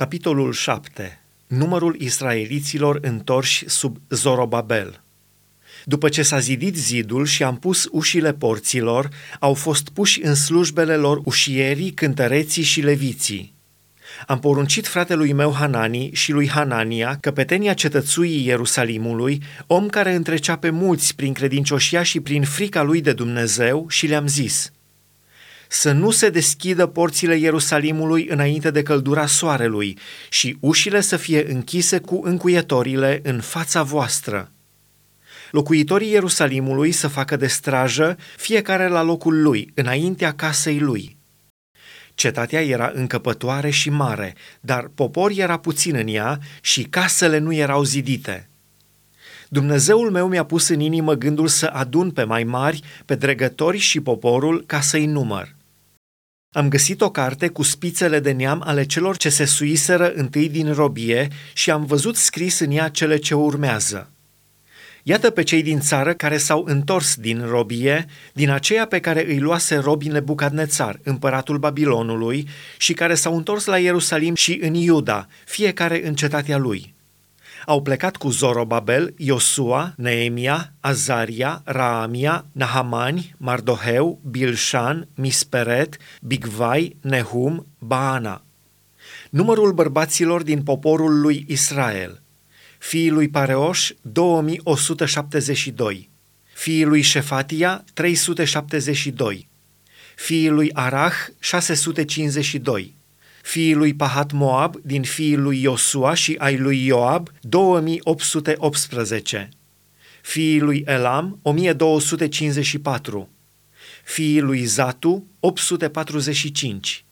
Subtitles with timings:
[0.00, 1.20] Capitolul 7.
[1.46, 5.02] Numărul israeliților întorși sub Zorobabel.
[5.84, 9.08] După ce s-a zidit zidul și am pus ușile porților,
[9.40, 13.54] au fost puși în slujbele lor ușierii, cântăreții și leviții.
[14.26, 20.70] Am poruncit fratelui meu Hanani și lui Hanania, căpetenia cetățuii Ierusalimului, om care întrecea pe
[20.70, 24.70] mulți prin credincioșia și prin frica lui de Dumnezeu, și le-am zis–
[25.72, 29.98] să nu se deschidă porțile Ierusalimului înainte de căldura soarelui
[30.28, 34.52] și ușile să fie închise cu încuietorile în fața voastră.
[35.50, 41.16] Locuitorii Ierusalimului să facă de strajă, fiecare la locul lui, înaintea casei lui.
[42.14, 47.82] Cetatea era încăpătoare și mare, dar popor era puțin în ea și casele nu erau
[47.82, 48.48] zidite.
[49.48, 54.00] Dumnezeul meu mi-a pus în inimă gândul să adun pe mai mari, pe dregători și
[54.00, 55.58] poporul ca să-i număr.
[56.52, 60.72] Am găsit o carte cu spițele de neam ale celor ce se suiseră întâi din
[60.72, 64.10] robie și am văzut scris în ea cele ce urmează.
[65.02, 69.38] Iată pe cei din țară care s-au întors din robie, din aceea pe care îi
[69.38, 76.06] luase robi Nebucadnețar, împăratul Babilonului, și care s-au întors la Ierusalim și în Iuda, fiecare
[76.06, 76.94] în cetatea lui
[77.66, 88.44] au plecat cu Zorobabel, Iosua, Neemia, Azaria, Raamia, Nahamani, Mardoheu, Bilshan, Misperet, Bigvai, Nehum, Baana.
[89.30, 92.22] Numărul bărbaților din poporul lui Israel.
[92.78, 96.10] Fiii lui Pareoș, 2172.
[96.54, 99.48] Fiii lui Șefatia, 372.
[100.16, 102.98] Fiii lui Arah, 652
[103.42, 109.48] fiii lui Pahat Moab, din fiii lui Iosua și ai lui Ioab, 2818.
[110.22, 113.28] Fiii lui Elam, 1254.
[114.04, 117.04] Fiii lui Zatu, 845.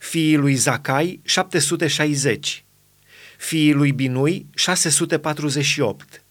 [0.00, 2.64] Fiii lui Zacai, 760.
[3.38, 6.22] Fiii lui Binui, 648.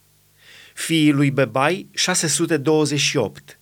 [0.74, 3.60] Fiii lui Bebai, 628.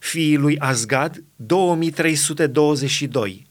[0.00, 3.46] Fiii lui Azgad, 2322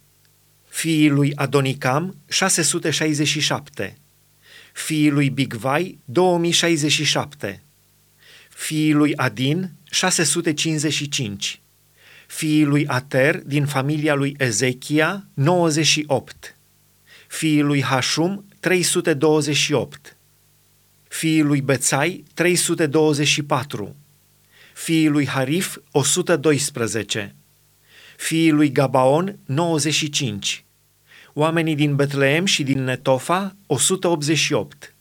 [0.72, 3.98] fiii lui Adonicam 667,
[4.74, 7.60] fiii lui Bigvai 2067,
[8.50, 11.60] fiii lui Adin 655,
[12.28, 16.56] fiii lui Ater din familia lui Ezechia 98,
[17.28, 20.16] fiii lui Hashum 328,
[21.08, 23.96] fiii lui Bețai 324,
[24.74, 27.36] fiii lui Harif 112,
[28.22, 30.66] fiii lui Gabaon 95,
[31.34, 34.96] oamenii din Betleem și din Netofa 188,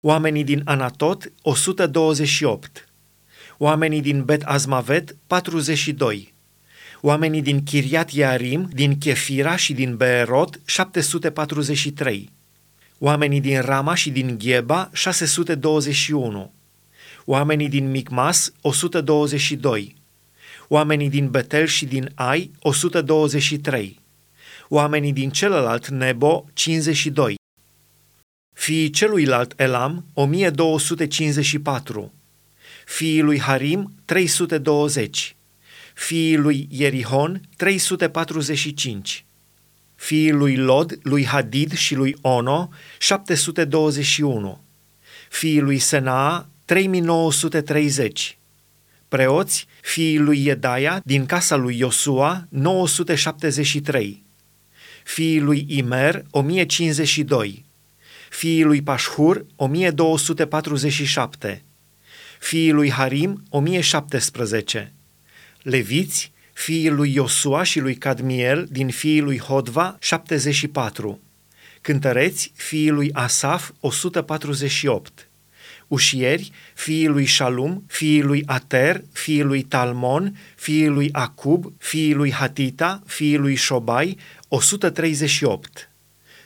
[0.00, 2.88] oamenii din Anatot 128,
[3.58, 6.34] oamenii din Bet Azmavet 42,
[7.00, 12.30] oamenii din Chiriat Iarim, din Chefira și din Beerot 743,
[12.98, 16.52] oamenii din Rama și din Gheba 621,
[17.24, 19.95] oamenii din Micmas 122,
[20.68, 24.00] oamenii din Betel și din Ai 123,
[24.68, 27.34] oamenii din celălalt Nebo 52,
[28.54, 32.12] fiii celuilalt Elam 1254,
[32.86, 35.36] fiii lui Harim 320,
[35.94, 39.24] fiii lui Ierihon 345,
[39.94, 44.64] fiii lui Lod, lui Hadid și lui Ono 721,
[45.30, 48.38] fiii lui Senaa 3930,
[49.08, 54.24] preoți, fiii lui Iedaia, din casa lui Iosua, 973,
[55.04, 57.64] fiii lui Imer, 1052,
[58.30, 61.64] fiii lui Pașhur, 1247,
[62.38, 64.92] fiii lui Harim, 1017,
[65.62, 71.20] leviți, fiii lui Iosua și lui Cadmiel, din fiii lui Hodva, 74,
[71.80, 75.25] cântăreți, fiii lui Asaf, 148,
[75.88, 82.32] ușieri, fiii lui Shalum, fiii lui Ater, fiii lui Talmon, fiii lui Acub, fiii lui
[82.32, 84.16] Hatita, fiii lui Shobai,
[84.48, 85.90] 138.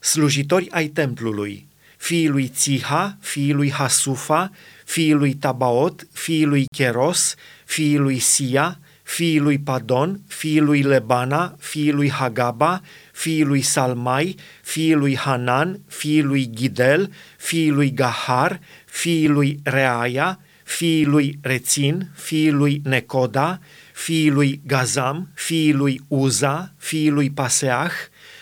[0.01, 1.67] Slujitori ai templului,
[1.97, 4.51] fiii lui Țiha, fiii lui Hasufa,
[4.85, 7.35] fiii lui Tabaot, fiii lui Cheros,
[7.65, 12.81] fiii lui Sia, fiii lui Padon, fiii lui Lebana, fiii lui Hagaba,
[13.13, 18.61] fiii lui Salmai, fiii lui Hanan, fiii lui Gidel, fiii lui Gahar,
[18.91, 23.61] fiii lui Reaia, fiii lui Rețin, fiii lui Necoda,
[23.95, 27.93] fiii lui Gazam, fiii lui Uza, fiii lui Paseah,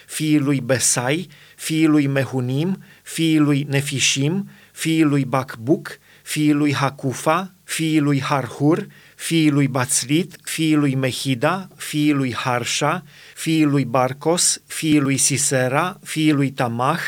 [0.06, 7.52] fiii lui Besai, fiii lui Mehunim, fiii lui Nefishim, fiii lui Bacbuc, fiii lui Hacufa,
[7.64, 8.86] fiii lui Harhur,
[9.16, 13.02] fiii lui Bațlit, fiii lui Mehida, fiii lui Harsha,
[13.34, 17.00] fiii lui Barcos, fiii lui Sisera, fiii lui Tamah,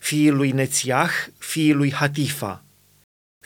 [0.00, 2.62] fiii lui Nețiah, fiii lui Hatifa.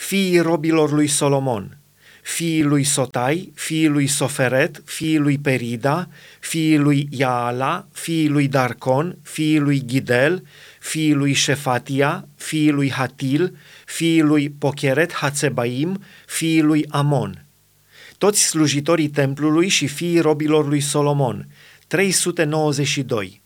[0.06, 1.64] Fiii robilor lui Solomon–
[2.22, 6.08] fiii lui Sotai, fiii lui Soferet, fiii lui Perida,
[6.40, 10.42] fiii lui Iaala, fiii lui Darcon, fiii lui Ghidel,
[10.80, 13.56] fiii lui Șefatia, fiii lui Hatil,
[13.86, 17.46] fiii lui Pocheret Hatzebaim, fiii lui Amon.
[18.18, 21.46] Toți slujitorii templului și fiii robilor lui Solomon,
[21.86, 23.41] 392.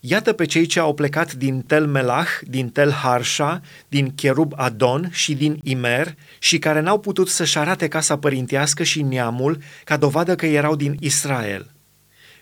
[0.00, 5.08] Iată pe cei ce au plecat din Tel Melah, din Tel Harsha, din Cherub Adon
[5.12, 10.34] și din Imer și care n-au putut să-și arate casa părintească și neamul ca dovadă
[10.34, 11.70] că erau din Israel.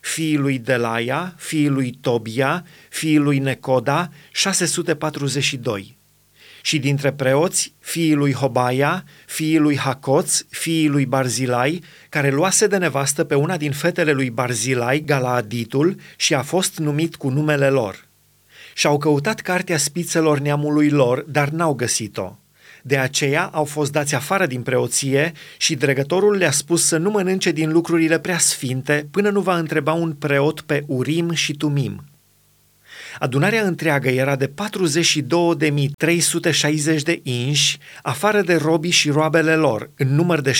[0.00, 5.95] Fiii lui Delaia, fiii lui Tobia, fiii lui Necoda, 642
[6.66, 12.76] și dintre preoți, fiii lui Hobaia, fiii lui Hacoț, fiii lui Barzilai, care luase de
[12.76, 18.06] nevastă pe una din fetele lui Barzilai, Galaaditul, și a fost numit cu numele lor.
[18.74, 22.38] Și-au căutat cartea spițelor neamului lor, dar n-au găsit-o.
[22.82, 27.52] De aceea au fost dați afară din preoție și dregătorul le-a spus să nu mănânce
[27.52, 32.04] din lucrurile prea sfinte până nu va întreba un preot pe Urim și Tumim.
[33.18, 34.52] Adunarea întreagă era de 42.360
[37.02, 40.56] de inși, afară de robii și roabele lor, în număr de 7.337.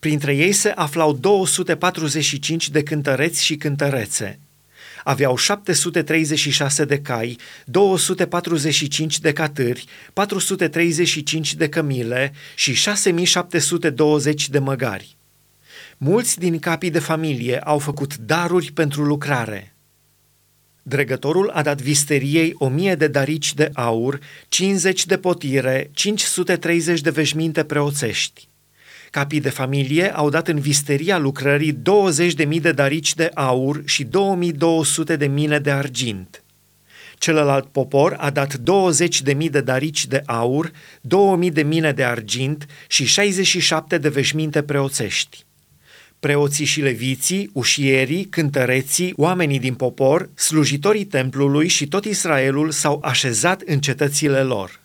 [0.00, 4.38] Printre ei se aflau 245 de cântăreți și cântărețe.
[5.04, 15.16] Aveau 736 de cai, 245 de catâri, 435 de cămile și 6720 de măgari.
[16.04, 19.74] Mulți din capii de familie au făcut daruri pentru lucrare.
[20.82, 24.18] Dregătorul a dat visteriei o mie de darici de aur,
[24.48, 28.48] 50 de potire, 530 de veșminte preoțești.
[29.10, 31.78] Capii de familie au dat în visteria lucrării
[32.46, 36.42] 20.000 de darici de aur și 2200 de mine de argint.
[37.18, 40.70] Celălalt popor a dat 20.000 de darici de aur,
[41.42, 45.44] 2.000 de mine de argint și 67 de veșminte preoțești
[46.26, 53.60] preoții și leviții, ușierii, cântăreții, oamenii din popor, slujitorii templului și tot Israelul s-au așezat
[53.60, 54.81] în cetățile lor.